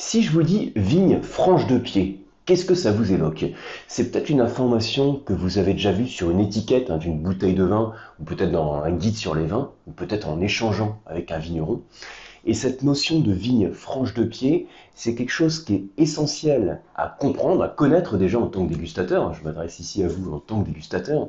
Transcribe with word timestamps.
Si 0.00 0.22
je 0.22 0.30
vous 0.30 0.44
dis 0.44 0.70
vigne 0.76 1.20
franche 1.22 1.66
de 1.66 1.76
pied, 1.76 2.24
qu'est-ce 2.46 2.64
que 2.64 2.76
ça 2.76 2.92
vous 2.92 3.12
évoque? 3.12 3.46
C'est 3.88 4.12
peut-être 4.12 4.30
une 4.30 4.40
information 4.40 5.16
que 5.16 5.32
vous 5.32 5.58
avez 5.58 5.72
déjà 5.72 5.90
vue 5.90 6.06
sur 6.06 6.30
une 6.30 6.38
étiquette 6.38 6.88
hein, 6.88 6.98
d'une 6.98 7.18
bouteille 7.18 7.56
de 7.56 7.64
vin, 7.64 7.92
ou 8.20 8.24
peut-être 8.24 8.52
dans 8.52 8.74
un 8.74 8.92
guide 8.92 9.16
sur 9.16 9.34
les 9.34 9.44
vins, 9.44 9.72
ou 9.88 9.90
peut-être 9.90 10.28
en 10.28 10.40
échangeant 10.40 11.00
avec 11.04 11.32
un 11.32 11.38
vigneron. 11.38 11.82
Et 12.44 12.54
cette 12.54 12.84
notion 12.84 13.18
de 13.18 13.32
vigne 13.32 13.72
franche 13.72 14.14
de 14.14 14.22
pied, 14.22 14.68
c'est 14.94 15.16
quelque 15.16 15.32
chose 15.32 15.64
qui 15.64 15.74
est 15.74 15.84
essentiel 15.96 16.80
à 16.94 17.08
comprendre, 17.08 17.64
à 17.64 17.68
connaître 17.68 18.16
déjà 18.16 18.38
en 18.38 18.46
tant 18.46 18.64
que 18.64 18.72
dégustateur. 18.72 19.34
Je 19.34 19.42
m'adresse 19.42 19.80
ici 19.80 20.04
à 20.04 20.08
vous 20.08 20.32
en 20.32 20.38
tant 20.38 20.62
que 20.62 20.68
dégustateur. 20.68 21.26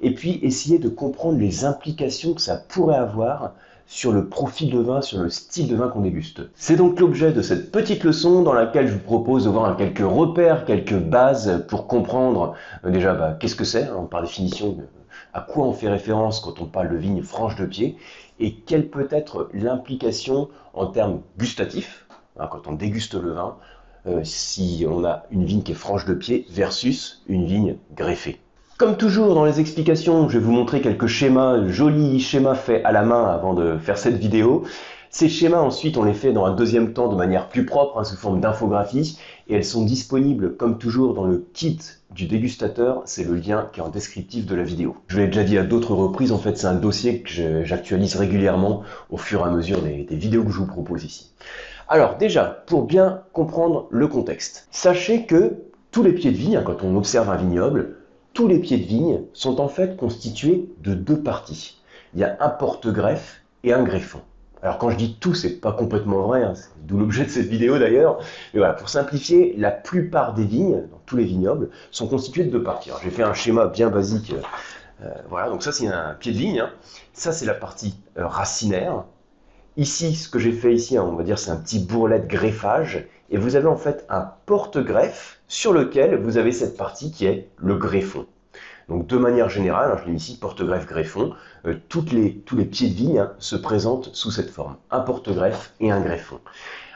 Et 0.00 0.14
puis 0.14 0.38
essayer 0.42 0.78
de 0.78 0.88
comprendre 0.88 1.38
les 1.38 1.64
implications 1.64 2.32
que 2.32 2.40
ça 2.40 2.58
pourrait 2.58 2.94
avoir 2.94 3.54
sur 3.86 4.12
le 4.12 4.28
profil 4.28 4.70
de 4.70 4.78
vin, 4.78 5.02
sur 5.02 5.18
le 5.20 5.28
style 5.28 5.68
de 5.68 5.76
vin 5.76 5.88
qu'on 5.88 6.00
déguste. 6.00 6.42
C'est 6.54 6.76
donc 6.76 7.00
l'objet 7.00 7.32
de 7.32 7.42
cette 7.42 7.70
petite 7.70 8.04
leçon 8.04 8.42
dans 8.42 8.52
laquelle 8.52 8.88
je 8.88 8.94
vous 8.94 8.98
propose 8.98 9.44
de 9.44 9.50
voir 9.50 9.76
quelques 9.76 9.98
repères, 9.98 10.64
quelques 10.64 10.98
bases 10.98 11.64
pour 11.68 11.86
comprendre 11.86 12.54
euh, 12.84 12.90
déjà 12.90 13.14
bah, 13.14 13.36
qu'est-ce 13.38 13.56
que 13.56 13.64
c'est, 13.64 13.84
hein, 13.84 14.08
par 14.10 14.22
définition, 14.22 14.78
à 15.32 15.40
quoi 15.40 15.66
on 15.66 15.72
fait 15.72 15.88
référence 15.88 16.40
quand 16.40 16.60
on 16.60 16.66
parle 16.66 16.90
de 16.90 16.96
vigne 16.96 17.22
franche 17.22 17.56
de 17.56 17.66
pied, 17.66 17.96
et 18.40 18.54
quelle 18.54 18.88
peut 18.88 19.08
être 19.10 19.50
l'implication 19.52 20.48
en 20.72 20.86
termes 20.86 21.20
gustatifs, 21.38 22.06
hein, 22.38 22.48
quand 22.50 22.66
on 22.66 22.72
déguste 22.72 23.14
le 23.14 23.32
vin, 23.32 23.56
euh, 24.06 24.20
si 24.22 24.84
on 24.88 25.04
a 25.04 25.24
une 25.30 25.44
vigne 25.44 25.62
qui 25.62 25.72
est 25.72 25.76
franche 25.76 26.04
de 26.04 26.14
pied 26.14 26.46
versus 26.50 27.22
une 27.26 27.46
vigne 27.46 27.76
greffée. 27.94 28.40
Comme 28.76 28.96
toujours 28.96 29.36
dans 29.36 29.44
les 29.44 29.60
explications, 29.60 30.28
je 30.28 30.36
vais 30.36 30.44
vous 30.44 30.50
montrer 30.50 30.80
quelques 30.80 31.06
schémas, 31.06 31.68
jolis 31.68 32.18
schémas 32.18 32.56
faits 32.56 32.84
à 32.84 32.90
la 32.90 33.02
main 33.02 33.24
avant 33.26 33.54
de 33.54 33.78
faire 33.78 33.96
cette 33.96 34.16
vidéo. 34.16 34.64
Ces 35.10 35.28
schémas 35.28 35.60
ensuite 35.60 35.96
on 35.96 36.02
les 36.02 36.12
fait 36.12 36.32
dans 36.32 36.44
un 36.44 36.56
deuxième 36.56 36.92
temps 36.92 37.06
de 37.06 37.14
manière 37.14 37.48
plus 37.48 37.66
propre, 37.66 38.00
hein, 38.00 38.04
sous 38.04 38.16
forme 38.16 38.40
d'infographie, 38.40 39.16
et 39.46 39.54
elles 39.54 39.64
sont 39.64 39.84
disponibles 39.84 40.56
comme 40.56 40.78
toujours 40.78 41.14
dans 41.14 41.22
le 41.22 41.46
kit 41.52 41.78
du 42.10 42.26
dégustateur, 42.26 43.02
c'est 43.04 43.22
le 43.22 43.36
lien 43.36 43.68
qui 43.72 43.78
est 43.78 43.82
en 43.84 43.90
descriptif 43.90 44.44
de 44.44 44.56
la 44.56 44.64
vidéo. 44.64 44.96
Je 45.06 45.20
l'ai 45.20 45.28
déjà 45.28 45.44
dit 45.44 45.56
à 45.56 45.62
d'autres 45.62 45.94
reprises, 45.94 46.32
en 46.32 46.38
fait 46.38 46.58
c'est 46.58 46.66
un 46.66 46.74
dossier 46.74 47.20
que 47.20 47.62
j'actualise 47.62 48.16
régulièrement 48.16 48.82
au 49.08 49.18
fur 49.18 49.42
et 49.42 49.44
à 49.44 49.50
mesure 49.52 49.82
des, 49.82 50.04
vidéos 50.10 50.42
que 50.42 50.50
je 50.50 50.58
vous 50.58 50.66
propose 50.66 51.04
ici. 51.04 51.30
Alors 51.86 52.16
déjà, 52.16 52.64
pour 52.66 52.82
bien 52.82 53.20
comprendre 53.32 53.86
le 53.90 54.08
contexte, 54.08 54.66
sachez 54.72 55.26
que 55.26 55.58
tous 55.92 56.02
les 56.02 56.12
pieds 56.12 56.32
de 56.32 56.36
vigne, 56.36 56.56
hein, 56.56 56.64
quand 56.66 56.82
on 56.82 56.96
observe 56.96 57.30
un 57.30 57.36
vignoble, 57.36 57.98
tous 58.34 58.48
les 58.48 58.58
pieds 58.58 58.78
de 58.78 58.84
vigne 58.84 59.20
sont 59.32 59.60
en 59.60 59.68
fait 59.68 59.96
constitués 59.96 60.68
de 60.82 60.94
deux 60.94 61.20
parties. 61.20 61.80
Il 62.12 62.20
y 62.20 62.24
a 62.24 62.36
un 62.40 62.50
porte-greffe 62.50 63.42
et 63.62 63.72
un 63.72 63.82
greffon. 63.82 64.20
Alors 64.60 64.78
quand 64.78 64.90
je 64.90 64.96
dis 64.96 65.16
tout, 65.20 65.34
c'est 65.34 65.60
pas 65.60 65.72
complètement 65.72 66.22
vrai, 66.22 66.42
hein, 66.42 66.54
d'où 66.82 66.98
l'objet 66.98 67.24
de 67.24 67.30
cette 67.30 67.46
vidéo 67.46 67.78
d'ailleurs. 67.78 68.18
Mais 68.52 68.60
voilà, 68.60 68.74
pour 68.74 68.88
simplifier, 68.88 69.54
la 69.56 69.70
plupart 69.70 70.34
des 70.34 70.44
vignes, 70.44 70.82
dans 70.90 71.00
tous 71.06 71.16
les 71.16 71.24
vignobles, 71.24 71.70
sont 71.90 72.08
constitués 72.08 72.44
de 72.44 72.50
deux 72.50 72.62
parties. 72.62 72.90
j'ai 73.02 73.10
fait 73.10 73.22
un 73.22 73.34
schéma 73.34 73.66
bien 73.66 73.88
basique. 73.88 74.34
Euh, 75.02 75.12
voilà, 75.28 75.50
donc 75.50 75.62
ça 75.62 75.70
c'est 75.70 75.86
un 75.86 76.14
pied 76.14 76.32
de 76.32 76.38
vigne. 76.38 76.60
Hein. 76.60 76.70
Ça 77.12 77.30
c'est 77.30 77.46
la 77.46 77.54
partie 77.54 77.94
euh, 78.18 78.26
racinaire. 78.26 79.04
Ici, 79.76 80.14
ce 80.14 80.28
que 80.28 80.38
j'ai 80.38 80.52
fait 80.52 80.72
ici, 80.72 80.96
hein, 80.96 81.04
on 81.06 81.14
va 81.14 81.24
dire 81.24 81.38
c'est 81.38 81.50
un 81.50 81.56
petit 81.56 81.80
bourrelet 81.80 82.20
de 82.20 82.26
greffage. 82.26 83.06
Et 83.30 83.36
vous 83.36 83.56
avez 83.56 83.66
en 83.66 83.76
fait 83.76 84.04
un 84.08 84.30
porte-greffe 84.46 85.40
sur 85.48 85.72
lequel 85.72 86.16
vous 86.16 86.36
avez 86.36 86.52
cette 86.52 86.76
partie 86.76 87.10
qui 87.10 87.26
est 87.26 87.48
le 87.56 87.76
greffon. 87.76 88.26
Donc 88.88 89.06
de 89.06 89.16
manière 89.16 89.48
générale, 89.48 89.92
hein, 89.92 90.00
je 90.04 90.10
l'ai 90.10 90.16
ici, 90.16 90.38
porte-greffe, 90.38 90.86
greffon, 90.86 91.32
euh, 91.66 91.76
tous 91.88 92.04
les 92.12 92.64
pieds 92.64 92.88
de 92.88 92.94
vigne 92.94 93.18
hein, 93.18 93.32
se 93.38 93.56
présentent 93.56 94.10
sous 94.12 94.30
cette 94.30 94.50
forme, 94.50 94.76
un 94.90 95.00
porte-greffe 95.00 95.72
et 95.80 95.90
un 95.90 96.00
greffon. 96.00 96.38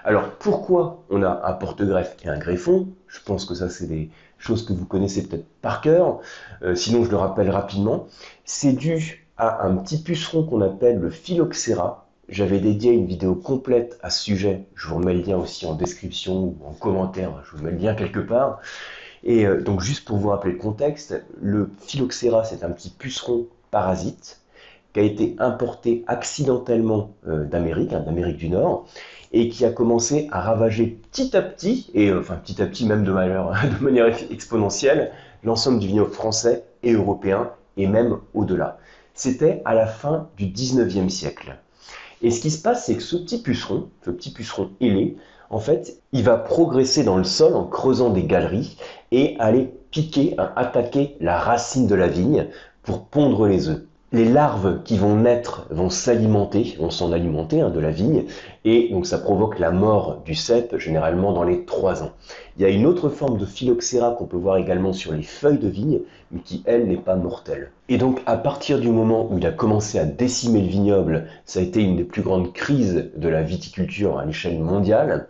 Alors 0.05 0.31
pourquoi 0.39 1.03
on 1.11 1.23
a 1.23 1.43
un 1.45 1.53
porte-greffe 1.55 2.17
et 2.25 2.29
un 2.29 2.39
greffon? 2.39 2.89
Je 3.07 3.21
pense 3.25 3.45
que 3.45 3.55
ça 3.55 3.69
c'est 3.71 3.87
des 3.87 4.11
choses 4.39 4.65
que 4.65 4.73
vous 4.73 4.85
connaissez 4.85 5.27
peut-être 5.27 5.47
par 5.63 5.81
cœur, 5.81 6.21
euh, 6.63 6.75
sinon 6.75 7.05
je 7.05 7.11
le 7.11 7.17
rappelle 7.17 7.51
rapidement. 7.51 8.07
C'est 8.45 8.75
dû 8.75 9.27
à 9.39 9.65
un 9.67 9.77
petit 9.77 10.03
puceron 10.03 10.45
qu'on 10.45 10.61
appelle 10.61 10.99
le 10.99 11.11
phylloxéra, 11.11 12.08
j'avais 12.29 12.61
dédié 12.61 12.93
une 12.93 13.07
vidéo 13.07 13.35
complète 13.35 13.99
à 14.03 14.11
ce 14.11 14.23
sujet. 14.23 14.67
Je 14.75 14.89
vous 14.89 14.97
remets 14.97 15.15
le 15.15 15.23
lien 15.23 15.37
aussi 15.37 15.67
en 15.67 15.75
description 15.75 16.35
ou 16.35 16.57
en 16.67 16.73
commentaire. 16.73 17.33
Je 17.45 17.57
vous 17.57 17.65
mets 17.65 17.71
le 17.71 17.79
lien 17.79 17.95
quelque 17.95 18.21
part. 18.21 18.61
Et 19.25 19.47
euh, 19.47 19.61
donc 19.61 19.81
juste 19.81 20.05
pour 20.07 20.19
vous 20.19 20.29
rappeler 20.29 20.53
le 20.53 20.59
contexte, 20.59 21.23
le 21.41 21.71
phylloxéra, 21.81 22.45
c'est 22.45 22.63
un 22.65 22.71
petit 22.71 22.91
puceron 22.91 23.47
parasite 23.71 24.41
qui 24.93 25.01
a 25.01 25.03
été 25.03 25.37
importé 25.39 26.05
accidentellement 26.07 27.15
euh, 27.27 27.45
d'Amérique, 27.45 27.93
hein, 27.93 28.01
d'Amérique 28.01 28.37
du 28.37 28.49
Nord, 28.49 28.87
et 29.33 29.49
qui 29.49 29.65
a 29.65 29.71
commencé 29.71 30.29
à 30.31 30.41
ravager 30.41 30.99
petit 31.11 31.37
à 31.37 31.43
petit, 31.43 31.91
et 31.95 32.09
euh, 32.09 32.21
enfin 32.21 32.37
petit 32.37 32.63
à 32.63 32.67
petit 32.67 32.87
même 32.87 33.05
de 33.05 33.13
manière, 33.13 33.53
de 33.79 33.85
manière 33.85 34.07
exponentielle, 34.31 35.13
l'ensemble 35.45 35.79
du 35.79 35.89
vignoble 35.89 36.13
français 36.13 36.65
et 36.83 36.93
européen, 36.93 37.51
et 37.77 37.87
même 37.87 38.19
au-delà. 38.35 38.79
C'était 39.15 39.63
à 39.65 39.75
la 39.75 39.87
fin 39.87 40.29
du 40.37 40.47
19e 40.47 41.09
siècle. 41.09 41.57
Et 42.23 42.31
ce 42.31 42.41
qui 42.41 42.51
se 42.51 42.61
passe, 42.61 42.87
c'est 42.87 42.97
que 42.97 43.03
ce 43.03 43.17
petit 43.17 43.41
puceron, 43.41 43.89
ce 44.05 44.11
petit 44.11 44.31
puceron 44.31 44.71
ailé, 44.81 45.17
en 45.51 45.61
fait, 45.61 46.01
il 46.13 46.25
va 46.25 46.37
progresser 46.37 47.05
dans 47.05 47.17
le 47.17 47.25
sol 47.25 47.55
en 47.55 47.65
creusant 47.65 48.11
des 48.11 48.25
galeries 48.25 48.77
et 49.13 49.37
aller 49.39 49.73
piquer, 49.91 50.35
attaquer 50.57 51.17
la 51.21 51.39
racine 51.39 51.87
de 51.87 51.95
la 51.95 52.09
vigne 52.09 52.49
pour 52.83 53.07
pondre 53.07 53.47
les 53.47 53.69
œufs 53.69 53.88
les 54.11 54.25
larves 54.25 54.83
qui 54.85 54.97
vont 54.97 55.17
naître 55.17 55.67
vont 55.71 55.91
s'alimenter, 55.91 56.77
vont 56.79 56.91
s'en 56.91 57.13
alimenter 57.13 57.61
hein, 57.61 57.69
de 57.69 57.79
la 57.79 57.91
vigne, 57.91 58.25
et 58.65 58.89
donc 58.91 59.07
ça 59.07 59.19
provoque 59.19 59.59
la 59.59 59.71
mort 59.71 60.23
du 60.25 60.35
cep, 60.35 60.79
généralement 60.79 61.33
dans 61.33 61.43
les 61.43 61.65
3 61.67 62.03
ans. 62.03 62.13
Il 62.57 62.63
y 62.63 62.65
a 62.65 62.71
une 62.71 62.87
autre 62.87 63.11
forme 63.11 63.37
de 63.37 63.45
phylloxéra 63.45 64.13
qu'on 64.13 64.25
peut 64.25 64.39
voir 64.39 64.57
également 64.57 64.95
sur 64.95 65.13
les 65.13 65.23
feuilles 65.23 65.59
de 65.59 65.69
vigne, 65.69 66.01
mais 66.31 66.41
qui, 66.41 66.63
elle, 66.65 66.87
n'est 66.87 66.97
pas 66.97 67.17
mortelle. 67.17 67.71
Et 67.91 67.99
donc, 67.99 68.23
à 68.25 68.39
partir 68.39 68.81
du 68.81 68.89
moment 68.89 69.29
où 69.31 69.39
il 69.39 69.47
a 69.47 69.53
commencé 69.53 69.99
à 69.99 70.05
décimer 70.05 70.63
le 70.63 70.69
vignoble, 70.69 71.27
ça 71.45 71.61
a 71.61 71.63
été 71.63 71.83
une 71.83 71.97
des 71.97 72.05
plus 72.05 72.23
grandes 72.23 72.53
crises 72.53 73.11
de 73.15 73.29
la 73.29 73.43
viticulture 73.43 74.19
à 74.19 74.25
l'échelle 74.25 74.59
mondiale, 74.59 75.29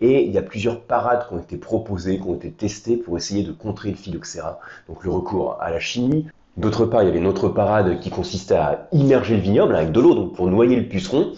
et 0.00 0.24
il 0.24 0.32
y 0.32 0.38
a 0.38 0.42
plusieurs 0.42 0.82
parades 0.82 1.26
qui 1.26 1.34
ont 1.34 1.38
été 1.38 1.56
proposées, 1.56 2.18
qui 2.18 2.26
ont 2.26 2.34
été 2.34 2.50
testées 2.50 2.96
pour 2.96 3.16
essayer 3.16 3.44
de 3.44 3.52
contrer 3.52 3.90
le 3.90 3.96
phylloxéra. 3.96 4.58
Donc 4.88 5.04
le 5.04 5.10
recours 5.10 5.56
à 5.60 5.70
la 5.70 5.80
chimie, 5.80 6.26
D'autre 6.56 6.86
part, 6.86 7.02
il 7.02 7.06
y 7.06 7.08
avait 7.10 7.18
une 7.18 7.26
autre 7.26 7.48
parade 7.48 8.00
qui 8.00 8.08
consistait 8.08 8.54
à 8.54 8.88
immerger 8.92 9.36
le 9.36 9.42
vignoble 9.42 9.76
avec 9.76 9.92
de 9.92 10.00
l'eau, 10.00 10.14
donc 10.14 10.34
pour 10.34 10.46
noyer 10.46 10.76
le 10.76 10.88
puceron. 10.88 11.32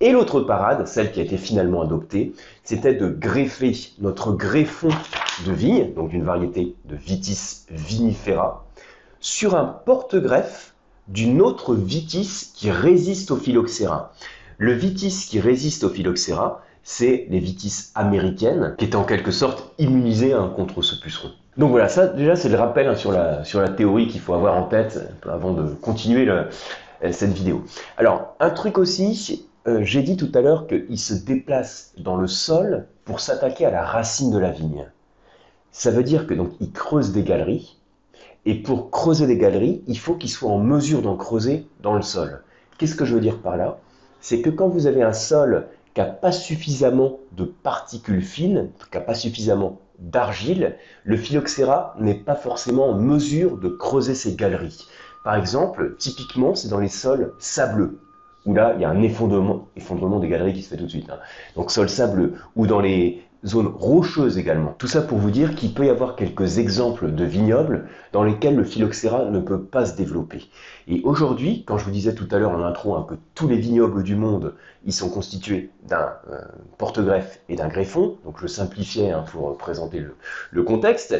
Et 0.00 0.10
l'autre 0.10 0.40
parade, 0.40 0.86
celle 0.88 1.12
qui 1.12 1.20
a 1.20 1.22
été 1.22 1.36
finalement 1.36 1.82
adoptée, 1.82 2.32
c'était 2.64 2.94
de 2.94 3.08
greffer 3.08 3.72
notre 4.00 4.32
greffon 4.32 4.88
de 5.46 5.52
vigne, 5.52 5.94
donc 5.94 6.10
d'une 6.10 6.24
variété 6.24 6.74
de 6.86 6.96
Vitis 6.96 7.66
vinifera, 7.70 8.66
sur 9.20 9.54
un 9.54 9.64
porte-greffe 9.64 10.74
d'une 11.06 11.40
autre 11.40 11.74
Vitis 11.74 12.50
qui 12.54 12.70
résiste 12.70 13.30
au 13.30 13.36
phylloxéra. 13.36 14.12
Le 14.58 14.72
Vitis 14.72 15.26
qui 15.28 15.38
résiste 15.38 15.84
au 15.84 15.88
phylloxéra, 15.88 16.62
c'est 16.84 17.26
les 17.30 17.40
Vitis 17.40 17.90
américaines, 17.94 18.74
qui 18.78 18.84
étaient 18.84 18.96
en 18.96 19.04
quelque 19.04 19.32
sorte 19.32 19.72
immunisées 19.78 20.34
contre 20.54 20.82
ce 20.82 21.00
puceron. 21.00 21.30
Donc 21.56 21.70
voilà, 21.70 21.88
ça 21.88 22.06
déjà 22.06 22.36
c'est 22.36 22.48
le 22.48 22.56
rappel 22.56 22.86
hein, 22.86 22.94
sur, 22.94 23.10
la, 23.10 23.42
sur 23.44 23.60
la 23.60 23.68
théorie 23.68 24.08
qu'il 24.08 24.20
faut 24.20 24.34
avoir 24.34 24.56
en 24.56 24.64
tête 24.64 25.08
avant 25.28 25.52
de 25.52 25.72
continuer 25.74 26.28
euh, 26.28 26.44
cette 27.10 27.32
vidéo. 27.32 27.64
Alors 27.96 28.34
un 28.40 28.50
truc 28.50 28.76
aussi, 28.76 29.46
euh, 29.66 29.80
j'ai 29.82 30.02
dit 30.02 30.16
tout 30.16 30.30
à 30.34 30.40
l'heure 30.40 30.66
qu'il 30.66 30.98
se 30.98 31.14
déplace 31.14 31.92
dans 31.96 32.16
le 32.16 32.26
sol 32.26 32.86
pour 33.04 33.20
s'attaquer 33.20 33.66
à 33.66 33.70
la 33.70 33.84
racine 33.84 34.30
de 34.30 34.38
la 34.38 34.50
vigne. 34.50 34.86
Ça 35.70 35.90
veut 35.90 36.02
dire 36.02 36.26
que 36.26 36.34
donc 36.34 36.50
il 36.60 36.70
creuse 36.72 37.12
des 37.12 37.22
galeries 37.22 37.78
et 38.46 38.54
pour 38.54 38.90
creuser 38.90 39.26
des 39.26 39.38
galeries, 39.38 39.82
il 39.86 39.98
faut 39.98 40.14
qu'il 40.14 40.30
soit 40.30 40.50
en 40.50 40.58
mesure 40.58 41.02
d'en 41.02 41.16
creuser 41.16 41.66
dans 41.82 41.94
le 41.94 42.02
sol. 42.02 42.42
Qu'est-ce 42.76 42.94
que 42.94 43.04
je 43.04 43.14
veux 43.14 43.20
dire 43.20 43.38
par 43.38 43.56
là? 43.56 43.78
C'est 44.20 44.40
que 44.40 44.50
quand 44.50 44.68
vous 44.68 44.86
avez 44.86 45.02
un 45.02 45.12
sol 45.12 45.66
qui 45.94 46.00
n'a 46.00 46.06
pas 46.06 46.32
suffisamment 46.32 47.20
de 47.32 47.44
particules 47.44 48.22
fines, 48.22 48.70
qui 48.90 48.98
n'a 48.98 49.04
pas 49.04 49.14
suffisamment 49.14 49.80
d'argile, 49.98 50.76
le 51.04 51.16
phylloxéra 51.16 51.94
n'est 51.98 52.14
pas 52.14 52.34
forcément 52.34 52.88
en 52.88 52.94
mesure 52.94 53.58
de 53.58 53.68
creuser 53.68 54.14
ces 54.14 54.34
galeries. 54.34 54.86
Par 55.24 55.36
exemple, 55.36 55.94
typiquement, 55.98 56.54
c'est 56.54 56.68
dans 56.68 56.80
les 56.80 56.88
sols 56.88 57.32
sableux, 57.38 58.00
où 58.44 58.54
là, 58.54 58.74
il 58.74 58.82
y 58.82 58.84
a 58.84 58.90
un 58.90 59.02
effondrement, 59.02 59.68
effondrement 59.76 60.18
des 60.18 60.28
galeries 60.28 60.52
qui 60.52 60.62
se 60.62 60.70
fait 60.70 60.76
tout 60.76 60.84
de 60.84 60.90
suite. 60.90 61.08
Hein. 61.10 61.20
Donc 61.54 61.70
sol 61.70 61.88
sableux, 61.88 62.34
ou 62.56 62.66
dans 62.66 62.80
les 62.80 63.22
zones 63.44 63.66
rocheuses 63.66 64.38
également. 64.38 64.74
Tout 64.78 64.86
ça 64.86 65.02
pour 65.02 65.18
vous 65.18 65.30
dire 65.30 65.54
qu'il 65.54 65.74
peut 65.74 65.86
y 65.86 65.90
avoir 65.90 66.16
quelques 66.16 66.58
exemples 66.58 67.12
de 67.12 67.24
vignobles 67.24 67.88
dans 68.12 68.24
lesquels 68.24 68.56
le 68.56 68.64
phylloxéra 68.64 69.26
ne 69.26 69.40
peut 69.40 69.62
pas 69.62 69.86
se 69.86 69.96
développer. 69.96 70.48
Et 70.88 71.02
aujourd'hui, 71.04 71.64
quand 71.66 71.78
je 71.78 71.84
vous 71.84 71.90
disais 71.90 72.14
tout 72.14 72.28
à 72.30 72.38
l'heure 72.38 72.52
en 72.52 72.62
intro 72.62 73.02
que 73.04 73.14
tous 73.34 73.48
les 73.48 73.56
vignobles 73.56 74.02
du 74.02 74.16
monde, 74.16 74.54
ils 74.84 74.92
sont 74.92 75.10
constitués 75.10 75.70
d'un 75.86 76.12
euh, 76.30 76.40
porte-greffe 76.78 77.40
et 77.48 77.56
d'un 77.56 77.68
greffon, 77.68 78.18
donc 78.24 78.36
je 78.40 78.46
simplifiais 78.46 79.10
hein, 79.10 79.24
pour 79.30 79.56
présenter 79.56 80.04
le, 80.52 80.62
contexte, 80.62 81.14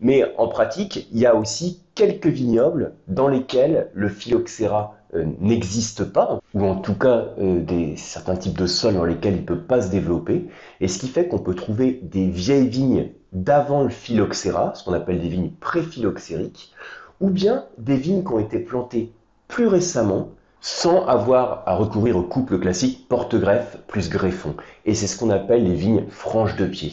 Mais 0.00 0.24
en 0.36 0.48
pratique, 0.48 1.08
il 1.12 1.18
y 1.18 1.26
a 1.26 1.34
aussi 1.34 1.82
quelques 1.94 2.26
vignobles 2.26 2.92
dans 3.08 3.28
lesquels 3.28 3.90
le 3.94 4.08
phylloxéra 4.08 4.94
euh, 5.14 5.24
n'existe 5.40 6.04
pas, 6.04 6.40
ou 6.54 6.64
en 6.64 6.76
tout 6.76 6.94
cas 6.94 7.28
euh, 7.38 7.94
certains 7.96 8.36
types 8.36 8.56
de 8.58 8.66
sols 8.66 8.94
dans 8.94 9.04
lesquels 9.04 9.34
il 9.34 9.40
ne 9.40 9.46
peut 9.46 9.60
pas 9.60 9.80
se 9.80 9.90
développer, 9.90 10.48
et 10.80 10.88
ce 10.88 10.98
qui 10.98 11.08
fait 11.08 11.26
qu'on 11.26 11.38
peut 11.38 11.54
trouver 11.54 11.98
des 12.02 12.28
vieilles 12.28 12.68
vignes 12.68 13.08
d'avant 13.32 13.82
le 13.82 13.88
phylloxéra, 13.88 14.74
ce 14.74 14.84
qu'on 14.84 14.92
appelle 14.92 15.20
des 15.20 15.28
vignes 15.28 15.50
pré-phylloxériques, 15.60 16.72
ou 17.20 17.30
bien 17.30 17.64
des 17.78 17.96
vignes 17.96 18.22
qui 18.22 18.32
ont 18.32 18.38
été 18.38 18.58
plantées 18.58 19.12
plus 19.48 19.66
récemment, 19.66 20.28
sans 20.60 21.06
avoir 21.06 21.62
à 21.66 21.74
recourir 21.74 22.16
au 22.16 22.22
couple 22.22 22.58
classique 22.58 23.08
porte-greffe 23.08 23.78
plus 23.86 24.10
greffon. 24.10 24.54
Et 24.84 24.94
c'est 24.94 25.06
ce 25.06 25.16
qu'on 25.18 25.30
appelle 25.30 25.64
les 25.64 25.74
vignes 25.74 26.04
franches 26.08 26.56
de 26.56 26.66
pied. 26.66 26.92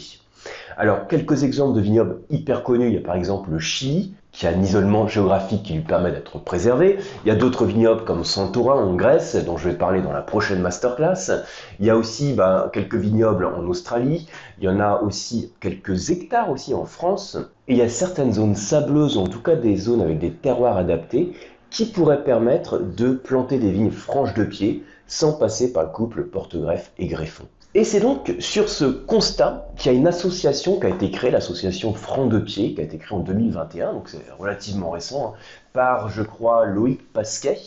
Alors, 0.78 1.08
quelques 1.08 1.44
exemples 1.44 1.76
de 1.76 1.82
vignobles 1.82 2.18
hyper 2.30 2.64
connus. 2.64 2.88
Il 2.88 2.94
y 2.96 2.98
a 2.98 3.02
par 3.02 3.16
exemple 3.16 3.50
le 3.50 3.60
Chili, 3.60 4.14
qui 4.34 4.46
a 4.46 4.50
un 4.50 4.62
isolement 4.62 5.08
géographique 5.08 5.64
qui 5.64 5.74
lui 5.74 5.82
permet 5.82 6.12
d'être 6.12 6.38
préservé. 6.40 6.98
Il 7.24 7.30
y 7.30 7.32
a 7.32 7.36
d'autres 7.36 7.64
vignobles 7.64 8.04
comme 8.04 8.26
Santorin 8.26 8.84
en 8.84 8.94
Grèce, 8.94 9.38
dont 9.46 9.56
je 9.56 9.70
vais 9.70 9.76
parler 9.76 10.02
dans 10.02 10.12
la 10.12 10.22
prochaine 10.22 10.60
masterclass. 10.60 11.32
Il 11.80 11.86
y 11.86 11.90
a 11.90 11.96
aussi 11.96 12.34
ben, 12.34 12.70
quelques 12.74 12.96
vignobles 12.96 13.46
en 13.46 13.66
Australie. 13.68 14.28
Il 14.60 14.66
y 14.66 14.68
en 14.68 14.82
a 14.82 15.02
aussi 15.02 15.54
quelques 15.62 16.10
hectares 16.10 16.50
aussi 16.52 16.74
en 16.74 16.84
France. 16.84 17.38
Et 17.70 17.74
il 17.74 17.78
y 17.78 17.82
a 17.82 17.88
certaines 17.88 18.34
zones 18.34 18.56
sableuses, 18.56 19.18
en 19.18 19.28
tout 19.28 19.42
cas 19.42 19.56
des 19.56 19.78
zones 19.78 20.02
avec 20.02 20.20
des 20.20 20.32
terroirs 20.32 20.76
adaptés, 20.76 21.32
qui 21.70 21.86
pourraient 21.86 22.26
permettre 22.26 22.80
de 22.80 23.12
planter 23.12 23.60
des 23.60 23.72
vignes 23.72 23.92
franches 23.92 24.34
de 24.34 24.44
pied 24.44 24.84
sans 25.08 25.34
passer 25.34 25.72
par 25.72 25.84
le 25.84 25.90
couple 25.90 26.24
porte-greffe 26.24 26.92
et 26.98 27.08
greffon. 27.08 27.46
Et 27.78 27.84
c'est 27.84 28.00
donc 28.00 28.34
sur 28.40 28.70
ce 28.70 28.86
constat 28.86 29.68
qu'il 29.76 29.92
y 29.92 29.96
a 29.96 29.98
une 29.98 30.08
association 30.08 30.80
qui 30.80 30.86
a 30.86 30.90
été 30.90 31.12
créée, 31.12 31.30
l'association 31.30 31.94
Franc 31.94 32.26
de 32.26 32.40
Pied, 32.40 32.74
qui 32.74 32.80
a 32.80 32.86
été 32.86 32.98
créée 32.98 33.18
en 33.18 33.20
2021, 33.20 33.92
donc 33.92 34.08
c'est 34.08 34.24
relativement 34.40 34.92
récent, 34.92 35.34
hein, 35.36 35.40
par, 35.74 36.08
je 36.08 36.24
crois, 36.24 36.66
Loïc 36.66 37.02
Pasquet, 37.12 37.60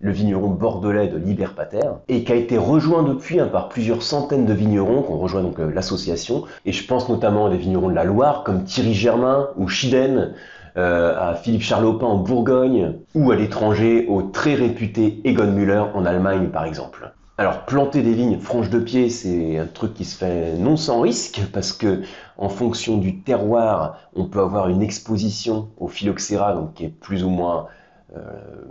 le 0.00 0.12
vigneron 0.12 0.48
bordelais 0.48 1.08
de 1.08 1.18
Liberpater, 1.18 1.90
et 2.08 2.24
qui 2.24 2.32
a 2.32 2.36
été 2.36 2.56
rejoint 2.56 3.02
depuis 3.02 3.38
hein, 3.38 3.48
par 3.48 3.68
plusieurs 3.68 4.02
centaines 4.02 4.46
de 4.46 4.54
vignerons 4.54 5.02
qui 5.02 5.10
ont 5.10 5.18
rejoint 5.18 5.42
donc 5.42 5.60
euh, 5.60 5.70
l'association. 5.70 6.44
Et 6.64 6.72
je 6.72 6.86
pense 6.86 7.10
notamment 7.10 7.44
à 7.44 7.50
des 7.50 7.58
vignerons 7.58 7.90
de 7.90 7.94
la 7.94 8.04
Loire 8.04 8.44
comme 8.44 8.64
Thierry 8.64 8.94
Germain 8.94 9.50
ou 9.58 9.68
Chiden, 9.68 10.32
euh, 10.78 11.14
à 11.18 11.34
Philippe 11.34 11.64
Charlopin 11.64 12.06
en 12.06 12.16
Bourgogne, 12.16 12.94
ou 13.14 13.30
à 13.30 13.36
l'étranger 13.36 14.06
au 14.08 14.22
très 14.22 14.54
réputé 14.54 15.20
Egon 15.24 15.52
Müller 15.52 15.84
en 15.92 16.06
Allemagne 16.06 16.48
par 16.48 16.64
exemple. 16.64 17.12
Alors 17.40 17.64
planter 17.64 18.02
des 18.02 18.12
vignes 18.12 18.38
franches 18.38 18.68
de 18.68 18.78
pied, 18.78 19.08
c'est 19.08 19.56
un 19.56 19.64
truc 19.64 19.94
qui 19.94 20.04
se 20.04 20.14
fait 20.14 20.58
non 20.58 20.76
sans 20.76 21.00
risque 21.00 21.40
parce 21.54 21.72
que 21.72 22.02
en 22.36 22.50
fonction 22.50 22.98
du 22.98 23.22
terroir, 23.22 23.96
on 24.14 24.26
peut 24.26 24.40
avoir 24.40 24.68
une 24.68 24.82
exposition 24.82 25.70
au 25.78 25.88
phylloxéra 25.88 26.52
donc 26.52 26.74
qui 26.74 26.84
est 26.84 26.90
plus 26.90 27.24
ou 27.24 27.30
moins 27.30 27.68
euh, 28.14 28.20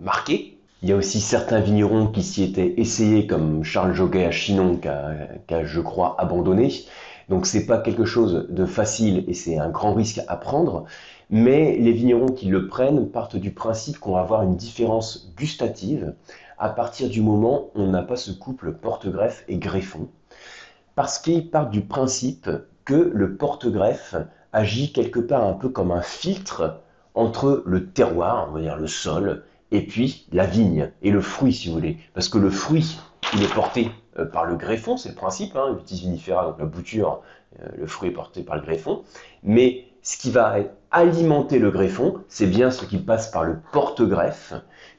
marquée. 0.03 0.59
Il 0.83 0.89
y 0.89 0.91
a 0.91 0.95
aussi 0.95 1.19
certains 1.19 1.61
vignerons 1.61 2.05
qui 2.09 2.21
s'y 2.21 2.43
étaient 2.43 2.75
essayés 2.77 3.25
comme 3.25 3.63
Charles 3.63 3.95
Joguet 3.95 4.25
à 4.25 4.29
Chinon 4.29 4.77
qui 4.77 4.87
a, 4.87 5.65
je 5.65 5.81
crois 5.81 6.15
abandonné. 6.19 6.71
Donc 7.27 7.47
c'est 7.47 7.65
pas 7.65 7.79
quelque 7.79 8.05
chose 8.05 8.45
de 8.51 8.65
facile 8.67 9.23
et 9.27 9.33
c'est 9.33 9.57
un 9.57 9.69
grand 9.69 9.95
risque 9.95 10.21
à 10.27 10.35
prendre. 10.35 10.85
Mais 11.31 11.75
les 11.79 11.91
vignerons 11.91 12.27
qui 12.27 12.45
le 12.45 12.67
prennent 12.67 13.09
partent 13.09 13.35
du 13.35 13.49
principe 13.49 13.97
qu'on 13.97 14.13
va 14.13 14.19
avoir 14.19 14.43
une 14.43 14.57
différence 14.57 15.33
gustative 15.35 16.13
à 16.59 16.69
partir 16.69 17.09
du 17.09 17.21
moment 17.21 17.71
où 17.73 17.81
on 17.81 17.87
n'a 17.87 18.03
pas 18.03 18.17
ce 18.17 18.31
couple 18.31 18.73
porte-greffe 18.73 19.45
et 19.47 19.57
greffon. 19.57 20.09
Parce 20.95 21.17
qu'il 21.17 21.49
part 21.49 21.69
du 21.69 21.81
principe 21.81 22.49
que 22.85 23.11
le 23.13 23.35
porte-greffe 23.35 24.15
agit 24.51 24.91
quelque 24.91 25.19
part 25.19 25.45
un 25.45 25.53
peu 25.53 25.69
comme 25.69 25.91
un 25.91 26.01
filtre 26.01 26.81
entre 27.15 27.63
le 27.65 27.87
terroir, 27.87 28.47
on 28.49 28.53
va 28.53 28.61
dire 28.61 28.75
le 28.75 28.87
sol, 28.87 29.43
et 29.71 29.85
puis 29.85 30.27
la 30.31 30.45
vigne 30.45 30.91
et 31.01 31.11
le 31.11 31.21
fruit, 31.21 31.53
si 31.53 31.67
vous 31.67 31.75
voulez. 31.75 31.97
Parce 32.13 32.27
que 32.27 32.37
le 32.37 32.49
fruit, 32.49 32.99
il 33.33 33.43
est 33.43 33.53
porté 33.53 33.91
euh, 34.17 34.25
par 34.25 34.45
le 34.45 34.55
greffon, 34.55 34.97
c'est 34.97 35.09
le 35.09 35.15
principe, 35.15 35.55
hein, 35.55 35.75
vitis 35.77 36.01
vinifera, 36.01 36.45
donc 36.45 36.59
la 36.59 36.65
bouture, 36.65 37.21
euh, 37.61 37.67
le 37.77 37.87
fruit 37.87 38.09
est 38.09 38.13
porté 38.13 38.43
par 38.43 38.55
le 38.55 38.61
greffon. 38.61 39.03
Mais 39.43 39.85
ce 40.01 40.17
qui 40.17 40.31
va 40.31 40.55
alimenter 40.91 41.59
le 41.59 41.71
greffon, 41.71 42.15
c'est 42.27 42.47
bien 42.47 42.71
ce 42.71 42.85
qui 42.85 42.97
passe 42.97 43.29
par 43.29 43.43
le 43.43 43.59
porte-greffe, 43.71 44.53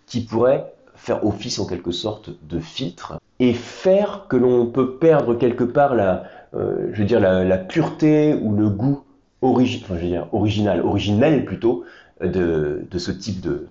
qui 0.07 0.21
pourrait 0.21 0.73
faire 1.01 1.25
office 1.27 1.59
en 1.59 1.67
quelque 1.67 1.93
sorte 1.93 2.31
de 2.49 2.61
filtre 2.61 3.19
et 3.39 3.55
faire 3.55 4.27
que 4.29 4.37
l'on 4.37 4.67
peut 4.67 4.97
perdre 4.97 5.35
quelque 5.35 5.65
part 5.65 5.95
la, 5.95 6.25
euh, 6.55 6.91
je 6.93 7.01
veux 7.01 7.07
dire 7.07 7.21
la, 7.21 7.57
pureté 7.57 8.35
ou 8.35 8.55
le 8.55 8.69
goût 8.69 9.01
original, 9.41 10.83
originel 10.85 11.47
plutôt 11.47 11.85
de, 12.23 12.87
ce 12.99 13.11
type 13.11 13.41
de, 13.41 13.67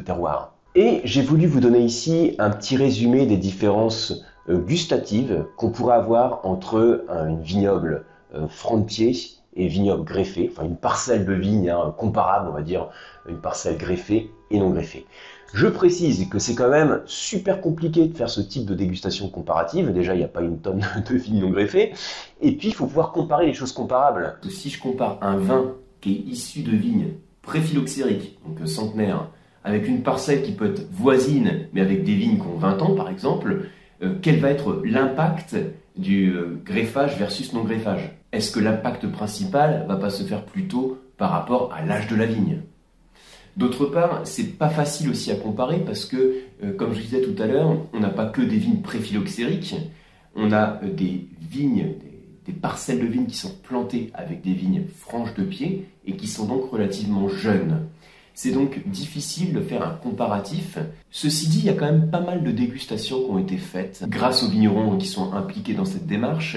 terroir. 0.00 0.54
Et 0.74 1.02
j'ai 1.04 1.20
voulu 1.20 1.46
vous 1.46 1.60
donner 1.60 1.80
ici 1.80 2.34
un 2.38 2.48
petit 2.48 2.76
résumé 2.76 3.26
des 3.26 3.36
différences 3.36 4.24
euh, 4.48 4.56
gustatives 4.56 5.44
qu'on 5.58 5.68
pourrait 5.68 5.96
avoir 5.96 6.40
entre 6.44 7.04
une 7.28 7.42
vignoble 7.42 8.06
euh, 8.34 8.46
de 8.46 8.82
pied 8.84 9.12
et 9.56 9.68
vignoble 9.68 10.04
greffé, 10.04 10.50
enfin 10.50 10.66
une 10.66 10.76
parcelle 10.76 11.24
de 11.24 11.32
vigne 11.32 11.70
hein, 11.70 11.94
comparable, 11.96 12.48
on 12.50 12.52
va 12.52 12.62
dire, 12.62 12.88
une 13.28 13.38
parcelle 13.38 13.76
greffée 13.76 14.30
et 14.50 14.58
non 14.58 14.70
greffée. 14.70 15.06
Je 15.54 15.68
précise 15.68 16.28
que 16.28 16.40
c'est 16.40 16.56
quand 16.56 16.68
même 16.68 17.00
super 17.06 17.60
compliqué 17.60 18.06
de 18.06 18.16
faire 18.16 18.28
ce 18.28 18.40
type 18.40 18.66
de 18.66 18.74
dégustation 18.74 19.28
comparative. 19.28 19.92
Déjà, 19.92 20.14
il 20.14 20.18
n'y 20.18 20.24
a 20.24 20.28
pas 20.28 20.42
une 20.42 20.58
tonne 20.58 20.84
de 21.08 21.14
vignes 21.16 21.40
non 21.40 21.50
greffées. 21.50 21.92
Et 22.40 22.56
puis, 22.56 22.68
il 22.68 22.74
faut 22.74 22.86
pouvoir 22.86 23.12
comparer 23.12 23.46
les 23.46 23.54
choses 23.54 23.70
comparables. 23.70 24.36
Si 24.50 24.68
je 24.68 24.80
compare 24.80 25.18
un 25.22 25.36
vin 25.36 25.74
qui 26.00 26.16
est 26.16 26.30
issu 26.30 26.62
de 26.62 26.76
vignes 26.76 27.12
préphyloxériques, 27.42 28.38
donc 28.44 28.66
centenaire, 28.66 29.28
avec 29.62 29.86
une 29.86 30.02
parcelle 30.02 30.42
qui 30.42 30.52
peut 30.52 30.66
être 30.66 30.88
voisine, 30.90 31.68
mais 31.72 31.80
avec 31.80 32.02
des 32.02 32.14
vignes 32.14 32.36
qui 32.36 32.46
ont 32.46 32.58
20 32.58 32.82
ans, 32.82 32.94
par 32.94 33.08
exemple, 33.08 33.66
euh, 34.02 34.14
quel 34.20 34.40
va 34.40 34.50
être 34.50 34.82
l'impact 34.84 35.56
du 35.96 36.32
euh, 36.32 36.60
greffage 36.64 37.16
versus 37.18 37.52
non 37.52 37.64
greffage 37.64 38.10
Est-ce 38.32 38.50
que 38.50 38.60
l'impact 38.60 39.06
principal 39.08 39.84
va 39.88 39.96
pas 39.96 40.10
se 40.10 40.24
faire 40.24 40.44
plutôt 40.44 40.98
par 41.16 41.30
rapport 41.30 41.72
à 41.72 41.84
l'âge 41.84 42.08
de 42.08 42.16
la 42.16 42.26
vigne? 42.26 42.60
D'autre 43.56 43.86
part, 43.86 44.22
c'est 44.24 44.58
pas 44.58 44.68
facile 44.68 45.10
aussi 45.10 45.30
à 45.30 45.36
comparer 45.36 45.78
parce 45.78 46.06
que, 46.06 46.40
euh, 46.64 46.72
comme 46.76 46.92
je 46.92 47.00
disais 47.00 47.20
tout 47.20 47.40
à 47.40 47.46
l'heure, 47.46 47.76
on 47.92 48.00
n'a 48.00 48.08
pas 48.08 48.26
que 48.26 48.42
des 48.42 48.56
vignes 48.56 48.82
préphyloxériques, 48.82 49.76
on 50.34 50.50
a 50.50 50.80
euh, 50.82 50.92
des 50.92 51.28
vignes, 51.40 51.94
des, 52.46 52.52
parcelles 52.52 53.00
de 53.00 53.06
vignes 53.06 53.26
qui 53.26 53.36
sont 53.36 53.54
plantées 53.62 54.10
avec 54.14 54.42
des 54.42 54.54
vignes 54.54 54.82
franches 54.96 55.34
de 55.34 55.44
pied 55.44 55.86
et 56.04 56.16
qui 56.16 56.26
sont 56.26 56.46
donc 56.46 56.68
relativement 56.70 57.28
jeunes. 57.28 57.86
C'est 58.34 58.50
donc 58.50 58.86
difficile 58.88 59.52
de 59.52 59.60
faire 59.60 59.86
un 59.86 59.94
comparatif. 59.94 60.78
Ceci 61.10 61.48
dit, 61.48 61.60
il 61.60 61.64
y 61.66 61.70
a 61.70 61.74
quand 61.74 61.86
même 61.86 62.10
pas 62.10 62.20
mal 62.20 62.42
de 62.42 62.50
dégustations 62.50 63.22
qui 63.22 63.30
ont 63.30 63.38
été 63.38 63.56
faites 63.56 64.04
grâce 64.08 64.42
aux 64.42 64.48
vignerons 64.48 64.96
qui 64.98 65.06
sont 65.06 65.32
impliqués 65.32 65.74
dans 65.74 65.84
cette 65.84 66.06
démarche. 66.06 66.56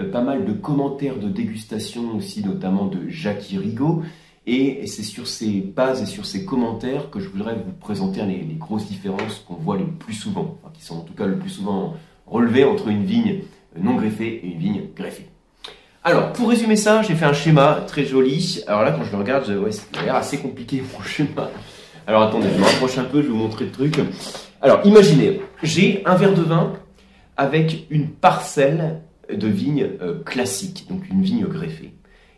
Euh, 0.00 0.10
pas 0.10 0.22
mal 0.22 0.44
de 0.44 0.52
commentaires 0.52 1.18
de 1.18 1.28
dégustation 1.28 2.16
aussi, 2.16 2.44
notamment 2.44 2.86
de 2.86 3.08
Jacques 3.08 3.52
Rigaud, 3.52 4.02
et 4.46 4.86
c'est 4.86 5.02
sur 5.02 5.28
ces 5.28 5.60
bases 5.60 6.02
et 6.02 6.06
sur 6.06 6.26
ces 6.26 6.44
commentaires 6.44 7.10
que 7.10 7.20
je 7.20 7.28
voudrais 7.28 7.54
vous 7.54 7.72
présenter 7.72 8.24
les, 8.24 8.56
grosses 8.58 8.88
différences 8.88 9.44
qu'on 9.46 9.54
voit 9.54 9.76
le 9.76 9.86
plus 9.86 10.14
souvent, 10.14 10.58
qui 10.74 10.82
sont 10.82 10.96
en 10.96 11.02
tout 11.02 11.14
cas 11.14 11.26
le 11.26 11.38
plus 11.38 11.50
souvent 11.50 11.94
relevées 12.26 12.64
entre 12.64 12.88
une 12.88 13.04
vigne 13.04 13.42
non 13.78 13.94
greffée 13.94 14.40
et 14.44 14.46
une 14.52 14.58
vigne 14.58 14.82
greffée. 14.96 15.28
Alors, 16.04 16.32
pour 16.32 16.48
résumer 16.48 16.74
ça, 16.74 17.02
j'ai 17.02 17.14
fait 17.14 17.26
un 17.26 17.32
schéma 17.32 17.84
très 17.86 18.04
joli. 18.04 18.60
Alors 18.66 18.82
là, 18.82 18.90
quand 18.90 19.04
je 19.04 19.12
le 19.12 19.18
regarde, 19.18 19.48
ouais, 19.48 19.70
ça 19.70 19.84
a 20.00 20.04
l'air 20.04 20.16
assez 20.16 20.38
compliqué 20.38 20.82
mon 20.92 21.04
schéma. 21.04 21.48
Alors 22.08 22.22
attendez, 22.22 22.48
je 22.52 22.58
me 22.58 22.64
rapproche 22.64 22.98
un 22.98 23.04
peu, 23.04 23.22
je 23.22 23.28
vais 23.28 23.32
vous 23.32 23.36
montrer 23.36 23.66
le 23.66 23.70
truc. 23.70 24.00
Alors, 24.60 24.80
imaginez, 24.84 25.42
j'ai 25.62 26.02
un 26.04 26.16
verre 26.16 26.34
de 26.34 26.42
vin 26.42 26.72
avec 27.36 27.86
une 27.90 28.08
parcelle 28.08 29.02
de 29.32 29.46
vigne 29.46 29.90
euh, 30.00 30.20
classique, 30.24 30.86
donc 30.88 31.08
une 31.08 31.22
vigne 31.22 31.46
greffée. 31.46 31.94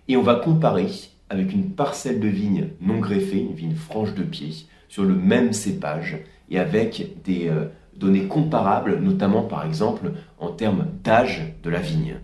Et 0.09 0.19
on 0.19 0.23
va 0.23 0.35
comparer 0.35 0.89
avec 1.31 1.51
une 1.51 1.71
parcelle 1.71 2.21
de 2.21 2.29
vigne 2.29 2.69
non 2.83 2.99
greffée, 2.99 3.39
une 3.39 3.55
vigne 3.55 3.77
franche 3.77 4.13
de 4.13 4.25
pied, 4.25 4.51
sur 4.91 5.05
le 5.05 5.15
même 5.15 5.55
cépage 5.55 6.19
et 6.51 6.59
avec 6.59 7.23
des 7.25 7.49
euh, 7.49 7.65
données 7.97 8.27
comparables, 8.27 8.99
notamment 9.01 9.43
par 9.43 9.65
exemple 9.65 10.13
en 10.39 10.51
termes 10.51 10.87
d'âge 11.03 11.55
de 11.63 11.71
la 11.71 11.81
vigne. 11.81 12.17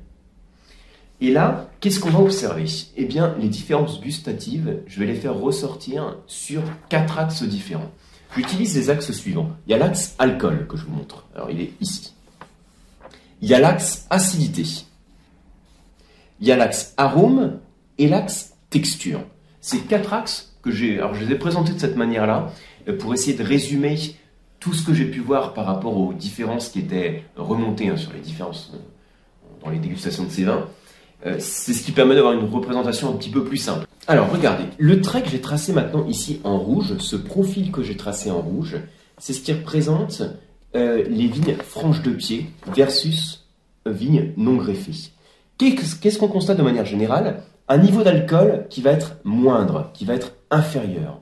Et 1.20 1.30
là, 1.30 1.68
qu'est-ce 1.80 2.00
qu'on 2.00 2.10
va 2.10 2.20
observer? 2.20 2.64
Eh 2.96 3.04
bien, 3.04 3.34
les 3.38 3.48
différences 3.48 4.00
gustatives, 4.00 4.78
je 4.86 5.00
vais 5.00 5.06
les 5.06 5.14
faire 5.14 5.34
ressortir 5.34 6.16
sur 6.26 6.62
quatre 6.88 7.18
axes 7.18 7.42
différents. 7.42 7.90
J'utilise 8.34 8.76
les 8.76 8.90
axes 8.90 9.12
suivants. 9.12 9.50
Il 9.66 9.72
y 9.72 9.74
a 9.74 9.78
l'axe 9.78 10.14
alcool 10.18 10.66
que 10.66 10.76
je 10.76 10.84
vous 10.86 10.92
montre. 10.92 11.26
Alors, 11.34 11.50
il 11.50 11.60
est 11.60 11.72
ici. 11.80 12.14
Il 13.42 13.48
y 13.48 13.54
a 13.54 13.60
l'axe 13.60 14.06
acidité. 14.08 14.64
Il 16.40 16.46
y 16.46 16.52
a 16.52 16.56
l'axe 16.56 16.94
arôme 16.96 17.58
et 17.98 18.08
l'axe 18.08 18.54
texture. 18.70 19.20
Ces 19.60 19.80
quatre 19.80 20.14
axes 20.14 20.54
que 20.62 20.70
j'ai, 20.70 20.98
alors 20.98 21.14
je 21.14 21.24
les 21.24 21.32
ai 21.32 21.38
présentés 21.38 21.72
de 21.72 21.78
cette 21.78 21.96
manière-là 21.96 22.52
euh, 22.88 22.96
pour 22.96 23.12
essayer 23.12 23.36
de 23.36 23.42
résumer 23.42 23.98
tout 24.58 24.72
ce 24.72 24.84
que 24.84 24.94
j'ai 24.94 25.06
pu 25.06 25.20
voir 25.20 25.54
par 25.54 25.66
rapport 25.66 25.96
aux 25.96 26.12
différences 26.12 26.68
qui 26.68 26.80
étaient 26.80 27.24
remontées 27.36 27.88
hein, 27.88 27.96
sur 27.96 28.12
les 28.12 28.20
différences 28.20 28.72
euh, 28.74 28.78
dans 29.64 29.70
les 29.70 29.78
dégustations 29.78 30.24
de 30.24 30.30
ces 30.30 30.44
vins. 30.44 30.66
Euh, 31.26 31.36
c'est 31.38 31.74
ce 31.74 31.82
qui 31.82 31.92
permet 31.92 32.14
d'avoir 32.14 32.32
une 32.32 32.48
représentation 32.48 33.10
un 33.10 33.16
petit 33.16 33.30
peu 33.30 33.44
plus 33.44 33.58
simple. 33.58 33.86
Alors 34.06 34.30
regardez, 34.30 34.64
le 34.78 35.00
trait 35.00 35.22
que 35.22 35.28
j'ai 35.28 35.40
tracé 35.40 35.72
maintenant 35.72 36.06
ici 36.06 36.40
en 36.44 36.58
rouge, 36.58 36.96
ce 36.98 37.16
profil 37.16 37.70
que 37.70 37.82
j'ai 37.82 37.96
tracé 37.96 38.30
en 38.30 38.40
rouge, 38.40 38.76
c'est 39.18 39.32
ce 39.32 39.40
qui 39.40 39.52
représente 39.52 40.22
euh, 40.74 41.04
les 41.08 41.26
vignes 41.26 41.56
franches 41.56 42.02
de 42.02 42.10
pied 42.10 42.46
versus 42.74 43.46
vignes 43.86 44.32
non 44.36 44.56
greffées. 44.56 45.12
Qu'est-ce 45.58 46.18
qu'on 46.18 46.28
constate 46.28 46.56
de 46.56 46.62
manière 46.62 46.86
générale? 46.86 47.42
Un 47.68 47.78
niveau 47.78 48.02
d'alcool 48.02 48.66
qui 48.70 48.80
va 48.80 48.92
être 48.92 49.16
moindre, 49.24 49.90
qui 49.92 50.06
va 50.06 50.14
être 50.14 50.32
inférieur. 50.50 51.20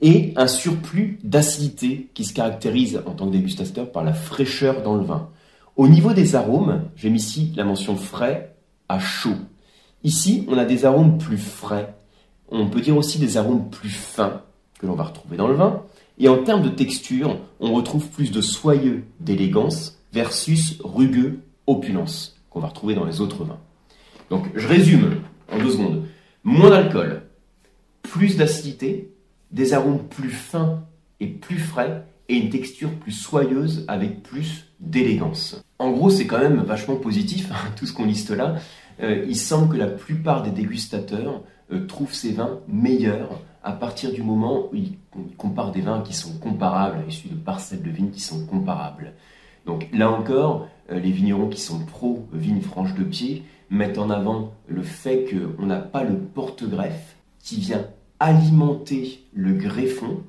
Et 0.00 0.32
un 0.36 0.46
surplus 0.46 1.18
d'acidité 1.22 2.08
qui 2.14 2.24
se 2.24 2.32
caractérise 2.32 3.02
en 3.06 3.10
tant 3.10 3.26
que 3.26 3.32
dégustateur 3.32 3.92
par 3.92 4.02
la 4.02 4.14
fraîcheur 4.14 4.82
dans 4.82 4.96
le 4.96 5.04
vin. 5.04 5.28
Au 5.76 5.88
niveau 5.88 6.14
des 6.14 6.34
arômes, 6.34 6.84
j'ai 6.96 7.10
mis 7.10 7.18
ici 7.18 7.52
la 7.54 7.64
mention 7.64 7.96
frais 7.96 8.49
à 8.90 8.98
chaud. 8.98 9.36
Ici, 10.02 10.44
on 10.48 10.58
a 10.58 10.64
des 10.64 10.84
arômes 10.84 11.16
plus 11.16 11.38
frais. 11.38 11.94
On 12.50 12.68
peut 12.68 12.80
dire 12.80 12.96
aussi 12.96 13.18
des 13.20 13.36
arômes 13.36 13.70
plus 13.70 13.90
fins 13.90 14.42
que 14.80 14.86
l'on 14.86 14.94
va 14.94 15.04
retrouver 15.04 15.36
dans 15.36 15.46
le 15.46 15.54
vin. 15.54 15.84
Et 16.18 16.28
en 16.28 16.42
termes 16.42 16.62
de 16.62 16.68
texture, 16.68 17.38
on 17.60 17.72
retrouve 17.72 18.08
plus 18.08 18.32
de 18.32 18.40
soyeux 18.40 19.04
d'élégance 19.20 19.98
versus 20.12 20.78
rugueux 20.82 21.40
opulence 21.68 22.36
qu'on 22.50 22.58
va 22.58 22.68
retrouver 22.68 22.94
dans 22.94 23.04
les 23.04 23.20
autres 23.20 23.44
vins. 23.44 23.60
Donc 24.28 24.50
je 24.56 24.66
résume 24.66 25.20
en 25.52 25.58
deux 25.58 25.70
secondes. 25.70 26.02
Moins 26.42 26.70
d'alcool, 26.70 27.22
plus 28.02 28.36
d'acidité, 28.36 29.12
des 29.52 29.72
arômes 29.72 30.08
plus 30.08 30.30
fins 30.30 30.82
et 31.20 31.28
plus 31.28 31.58
frais 31.58 32.06
et 32.30 32.36
une 32.36 32.48
texture 32.48 32.90
plus 32.94 33.12
soyeuse 33.12 33.84
avec 33.88 34.22
plus 34.22 34.66
d'élégance. 34.78 35.62
En 35.78 35.90
gros, 35.90 36.10
c'est 36.10 36.26
quand 36.26 36.38
même 36.38 36.60
vachement 36.62 36.96
positif, 36.96 37.50
hein, 37.52 37.70
tout 37.76 37.86
ce 37.86 37.92
qu'on 37.92 38.06
liste 38.06 38.30
là. 38.30 38.56
Euh, 39.02 39.24
il 39.28 39.36
semble 39.36 39.72
que 39.72 39.76
la 39.76 39.88
plupart 39.88 40.42
des 40.42 40.50
dégustateurs 40.50 41.42
euh, 41.72 41.86
trouvent 41.86 42.14
ces 42.14 42.32
vins 42.32 42.60
meilleurs 42.68 43.40
à 43.62 43.72
partir 43.72 44.12
du 44.12 44.22
moment 44.22 44.68
où 44.72 44.76
ils, 44.76 44.96
comparent 45.36 45.72
des 45.72 45.80
vins 45.80 46.02
qui 46.02 46.14
sont 46.14 46.38
comparables, 46.38 47.04
issus 47.08 47.28
de 47.28 47.34
parcelles 47.34 47.82
de 47.82 47.90
vignes 47.90 48.10
qui 48.10 48.20
sont 48.20 48.46
comparables. 48.46 49.12
Donc 49.66 49.88
là 49.92 50.10
encore, 50.10 50.68
euh, 50.90 51.00
les 51.00 51.10
vignerons 51.10 51.48
qui 51.48 51.60
sont 51.60 51.80
pro 51.80 52.26
vignes 52.32 52.62
franches 52.62 52.94
de 52.94 53.04
pied 53.04 53.42
mettent 53.70 53.98
en 53.98 54.08
avant 54.08 54.52
le 54.68 54.82
fait 54.82 55.26
qu'on 55.28 55.66
n'a 55.66 55.78
pas 55.78 56.04
le 56.04 56.16
porte-greffe 56.16 57.16
qui 57.40 57.60
vient 57.60 57.86
alimenter 58.18 59.24
le 59.32 59.54
greffon, 59.54 60.22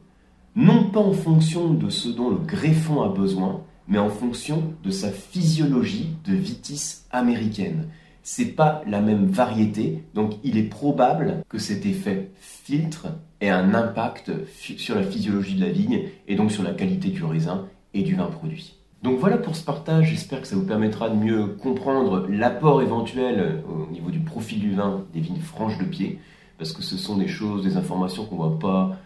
non 0.56 0.86
pas 0.86 1.00
en 1.00 1.14
fonction 1.14 1.74
de 1.74 1.90
ce 1.90 2.10
dont 2.10 2.30
le 2.30 2.38
greffon 2.38 3.02
a 3.02 3.10
besoin, 3.10 3.62
mais 3.88 4.00
en 4.00 4.10
fonction 4.10 4.74
de 4.84 4.92
sa 4.92 5.12
physiologie 5.12 6.10
de 6.26 6.34
vitis 6.34 7.04
américaine. 7.12 7.88
C'est 8.24 8.54
pas 8.56 8.84
la 8.86 9.02
même 9.02 9.26
variété, 9.26 10.04
donc 10.14 10.34
il 10.44 10.58
est 10.58 10.70
probable 10.70 11.44
que 11.50 11.58
cet 11.58 11.86
effet 11.86 12.32
filtre 12.40 13.08
ait 13.40 13.50
un 13.50 13.74
impact 13.74 14.32
sur 14.78 14.96
la 14.96 15.04
physiologie 15.04 15.56
de 15.56 15.66
la 15.66 15.72
vigne 15.72 16.04
et 16.28 16.36
donc 16.36 16.52
sur 16.52 16.64
la 16.64 16.74
qualité 16.74 17.10
du 17.10 17.24
raisin 17.24 17.68
et 17.94 18.04
du 18.04 18.16
vin 18.16 18.28
produit. 18.28 18.78
Donc 19.02 19.18
voilà 19.18 19.38
pour 19.38 19.56
ce 19.56 19.66
partage, 19.66 20.10
j'espère 20.10 20.42
que 20.42 20.48
ça 20.48 20.56
vous 20.56 20.66
permettra 20.66 21.10
de 21.10 21.16
mieux 21.16 21.48
comprendre 21.48 22.28
l'apport 22.30 22.84
éventuel 22.84 23.40
euh, 23.40 23.88
au 23.88 23.92
niveau 23.92 24.12
du 24.12 24.20
profil 24.20 24.60
du 24.60 24.76
vin 24.76 25.04
des 25.12 25.22
vignes 25.22 25.42
franches 25.42 25.80
de 25.80 25.86
pied, 25.86 26.20
parce 26.60 26.72
que 26.72 26.84
ce 26.84 26.98
sont 26.98 27.18
des 27.18 27.28
choses, 27.28 27.64
des 27.64 27.78
informations 27.78 28.26
qu'on 28.26 28.36
ne 28.36 28.42
voit 28.42 28.60
pas 28.60 28.98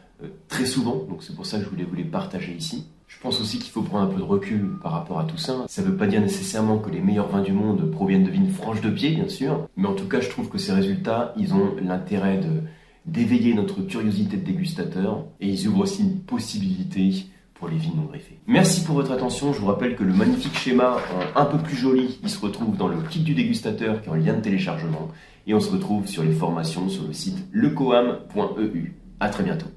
très 0.47 0.65
souvent, 0.65 1.03
donc 1.09 1.23
c'est 1.23 1.35
pour 1.35 1.45
ça 1.45 1.57
que 1.57 1.65
je 1.65 1.69
voulais 1.69 1.83
vous 1.83 1.95
les 1.95 2.03
partager 2.03 2.53
ici. 2.53 2.85
Je 3.07 3.19
pense 3.19 3.39
aussi 3.39 3.59
qu'il 3.59 3.71
faut 3.71 3.81
prendre 3.81 4.03
un 4.03 4.13
peu 4.13 4.17
de 4.17 4.25
recul 4.25 4.77
par 4.81 4.91
rapport 4.91 5.19
à 5.19 5.25
tout 5.25 5.37
ça. 5.37 5.65
Ça 5.67 5.81
ne 5.81 5.87
veut 5.87 5.95
pas 5.95 6.07
dire 6.07 6.21
nécessairement 6.21 6.79
que 6.79 6.89
les 6.89 7.01
meilleurs 7.01 7.29
vins 7.29 7.41
du 7.41 7.53
monde 7.53 7.89
proviennent 7.91 8.23
de 8.23 8.31
vignes 8.31 8.49
franches 8.49 8.81
de 8.81 8.89
pied, 8.89 9.11
bien 9.11 9.29
sûr, 9.29 9.67
mais 9.77 9.87
en 9.87 9.93
tout 9.93 10.07
cas, 10.07 10.21
je 10.21 10.29
trouve 10.29 10.49
que 10.49 10.57
ces 10.57 10.73
résultats, 10.73 11.33
ils 11.37 11.53
ont 11.53 11.75
l'intérêt 11.81 12.41
d'éveiller 13.05 13.53
notre 13.53 13.81
curiosité 13.81 14.37
de 14.37 14.43
dégustateur 14.43 15.25
et 15.39 15.47
ils 15.47 15.67
ouvrent 15.67 15.81
aussi 15.81 16.01
une 16.01 16.19
possibilité 16.19 17.27
pour 17.53 17.69
les 17.69 17.77
vignes 17.77 17.95
non 17.95 18.03
greffées. 18.03 18.39
Merci 18.47 18.83
pour 18.83 18.95
votre 18.95 19.11
attention. 19.11 19.53
Je 19.53 19.59
vous 19.59 19.67
rappelle 19.67 19.95
que 19.95 20.03
le 20.03 20.13
magnifique 20.13 20.57
schéma 20.57 20.97
un 21.35 21.45
peu 21.45 21.57
plus 21.57 21.75
joli, 21.75 22.19
il 22.21 22.29
se 22.29 22.39
retrouve 22.39 22.75
dans 22.75 22.87
le 22.87 23.01
kit 23.09 23.21
du 23.21 23.33
dégustateur 23.33 24.01
qui 24.01 24.09
est 24.09 24.11
en 24.11 24.15
lien 24.15 24.33
de 24.33 24.41
téléchargement. 24.41 25.09
Et 25.47 25.53
on 25.53 25.59
se 25.59 25.71
retrouve 25.71 26.07
sur 26.07 26.23
les 26.23 26.33
formations 26.33 26.89
sur 26.89 27.07
le 27.07 27.13
site 27.13 27.37
lecoam.eu. 27.51 28.95
À 29.19 29.29
très 29.29 29.43
bientôt. 29.43 29.67